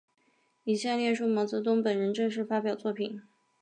[0.63, 3.21] 以下列出毛泽东本人正式发表作品。